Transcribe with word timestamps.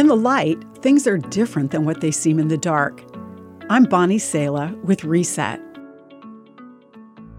In 0.00 0.06
the 0.06 0.16
light, 0.16 0.58
things 0.80 1.06
are 1.06 1.18
different 1.18 1.72
than 1.72 1.84
what 1.84 2.00
they 2.00 2.10
seem 2.10 2.38
in 2.38 2.48
the 2.48 2.56
dark. 2.56 3.04
I'm 3.68 3.84
Bonnie 3.84 4.18
Sala 4.18 4.74
with 4.82 5.04
Reset. 5.04 5.60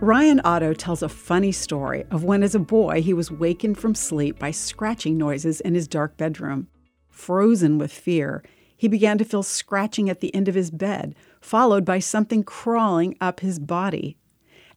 Ryan 0.00 0.40
Otto 0.42 0.72
tells 0.72 1.02
a 1.02 1.08
funny 1.10 1.52
story 1.52 2.06
of 2.10 2.24
when, 2.24 2.42
as 2.42 2.54
a 2.54 2.58
boy, 2.58 3.02
he 3.02 3.12
was 3.12 3.30
wakened 3.30 3.76
from 3.76 3.94
sleep 3.94 4.38
by 4.38 4.52
scratching 4.52 5.18
noises 5.18 5.60
in 5.60 5.74
his 5.74 5.86
dark 5.86 6.16
bedroom. 6.16 6.68
Frozen 7.10 7.76
with 7.76 7.92
fear, 7.92 8.42
he 8.74 8.88
began 8.88 9.18
to 9.18 9.24
feel 9.26 9.42
scratching 9.42 10.08
at 10.08 10.20
the 10.20 10.34
end 10.34 10.48
of 10.48 10.54
his 10.54 10.70
bed, 10.70 11.14
followed 11.42 11.84
by 11.84 11.98
something 11.98 12.42
crawling 12.42 13.18
up 13.20 13.40
his 13.40 13.58
body. 13.58 14.16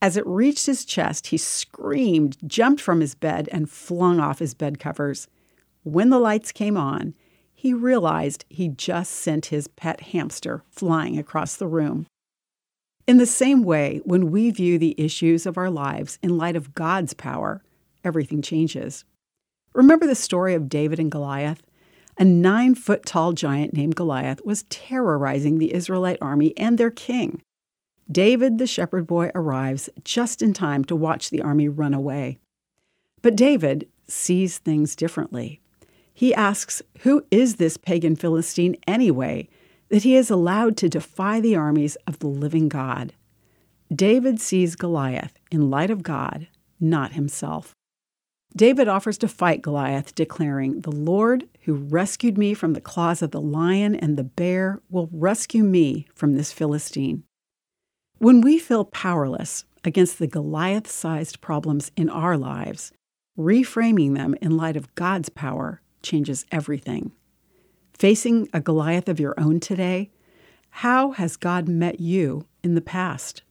As 0.00 0.16
it 0.16 0.26
reached 0.26 0.64
his 0.64 0.86
chest, 0.86 1.26
he 1.26 1.36
screamed, 1.36 2.38
jumped 2.48 2.80
from 2.80 3.02
his 3.02 3.14
bed, 3.14 3.50
and 3.52 3.68
flung 3.68 4.18
off 4.18 4.38
his 4.38 4.54
bed 4.54 4.78
covers. 4.78 5.28
When 5.82 6.08
the 6.08 6.18
lights 6.18 6.52
came 6.52 6.78
on, 6.78 7.12
he 7.66 7.74
realized 7.74 8.44
he 8.48 8.68
just 8.68 9.10
sent 9.10 9.46
his 9.46 9.66
pet 9.66 10.00
hamster 10.00 10.62
flying 10.70 11.18
across 11.18 11.56
the 11.56 11.66
room. 11.66 12.06
In 13.08 13.16
the 13.16 13.26
same 13.26 13.64
way, 13.64 14.00
when 14.04 14.30
we 14.30 14.52
view 14.52 14.78
the 14.78 14.94
issues 14.96 15.46
of 15.46 15.58
our 15.58 15.68
lives 15.68 16.16
in 16.22 16.38
light 16.38 16.54
of 16.54 16.74
God's 16.74 17.12
power, 17.12 17.64
everything 18.04 18.40
changes. 18.40 19.04
Remember 19.74 20.06
the 20.06 20.14
story 20.14 20.54
of 20.54 20.68
David 20.68 21.00
and 21.00 21.10
Goliath? 21.10 21.60
A 22.16 22.24
nine 22.24 22.76
foot 22.76 23.04
tall 23.04 23.32
giant 23.32 23.74
named 23.74 23.96
Goliath 23.96 24.44
was 24.44 24.62
terrorizing 24.70 25.58
the 25.58 25.74
Israelite 25.74 26.18
army 26.20 26.56
and 26.56 26.78
their 26.78 26.92
king. 26.92 27.42
David, 28.08 28.58
the 28.58 28.68
shepherd 28.68 29.08
boy, 29.08 29.32
arrives 29.34 29.90
just 30.04 30.40
in 30.40 30.52
time 30.52 30.84
to 30.84 30.94
watch 30.94 31.30
the 31.30 31.42
army 31.42 31.68
run 31.68 31.94
away. 31.94 32.38
But 33.22 33.34
David 33.34 33.88
sees 34.06 34.58
things 34.58 34.94
differently. 34.94 35.60
He 36.16 36.32
asks, 36.32 36.80
Who 37.00 37.26
is 37.30 37.56
this 37.56 37.76
pagan 37.76 38.16
Philistine 38.16 38.76
anyway, 38.86 39.50
that 39.90 40.02
he 40.02 40.16
is 40.16 40.30
allowed 40.30 40.78
to 40.78 40.88
defy 40.88 41.40
the 41.40 41.54
armies 41.54 41.98
of 42.06 42.20
the 42.20 42.26
living 42.26 42.70
God? 42.70 43.12
David 43.94 44.40
sees 44.40 44.76
Goliath 44.76 45.38
in 45.50 45.68
light 45.68 45.90
of 45.90 46.02
God, 46.02 46.48
not 46.80 47.12
himself. 47.12 47.74
David 48.56 48.88
offers 48.88 49.18
to 49.18 49.28
fight 49.28 49.60
Goliath, 49.60 50.14
declaring, 50.14 50.80
The 50.80 50.90
Lord 50.90 51.50
who 51.64 51.74
rescued 51.74 52.38
me 52.38 52.54
from 52.54 52.72
the 52.72 52.80
claws 52.80 53.20
of 53.20 53.30
the 53.30 53.40
lion 53.40 53.94
and 53.94 54.16
the 54.16 54.24
bear 54.24 54.80
will 54.88 55.10
rescue 55.12 55.64
me 55.64 56.06
from 56.14 56.32
this 56.34 56.50
Philistine. 56.50 57.24
When 58.16 58.40
we 58.40 58.58
feel 58.58 58.86
powerless 58.86 59.66
against 59.84 60.18
the 60.18 60.26
Goliath 60.26 60.90
sized 60.90 61.42
problems 61.42 61.92
in 61.94 62.08
our 62.08 62.38
lives, 62.38 62.90
reframing 63.38 64.14
them 64.14 64.34
in 64.40 64.56
light 64.56 64.78
of 64.78 64.94
God's 64.94 65.28
power 65.28 65.82
changes 66.02 66.44
everything. 66.50 67.12
Facing 67.98 68.48
a 68.52 68.60
Goliath 68.60 69.08
of 69.08 69.20
your 69.20 69.34
own 69.38 69.60
today, 69.60 70.10
how 70.70 71.12
has 71.12 71.36
God 71.36 71.68
met 71.68 72.00
you 72.00 72.46
in 72.62 72.74
the 72.74 72.80
past? 72.80 73.42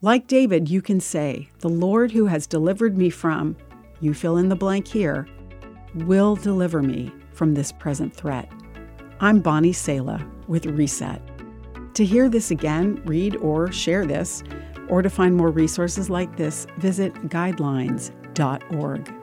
Like 0.00 0.26
David, 0.26 0.68
you 0.68 0.80
can 0.80 1.00
say, 1.00 1.50
The 1.58 1.68
Lord 1.68 2.12
who 2.12 2.26
has 2.26 2.46
delivered 2.46 2.96
me 2.96 3.10
from 3.10 3.56
you 4.00 4.14
fill 4.14 4.36
in 4.36 4.48
the 4.48 4.56
blank 4.56 4.88
here, 4.88 5.28
will 5.94 6.36
deliver 6.36 6.82
me 6.82 7.12
from 7.32 7.54
this 7.54 7.72
present 7.72 8.14
threat. 8.14 8.50
I'm 9.20 9.40
Bonnie 9.40 9.72
Sala 9.72 10.26
with 10.48 10.66
Reset. 10.66 11.20
To 11.94 12.04
hear 12.04 12.28
this 12.28 12.50
again, 12.50 13.02
read 13.04 13.36
or 13.36 13.70
share 13.70 14.06
this, 14.06 14.42
or 14.88 15.02
to 15.02 15.10
find 15.10 15.36
more 15.36 15.50
resources 15.50 16.08
like 16.08 16.36
this, 16.36 16.66
visit 16.78 17.12
guidelines.org. 17.28 19.19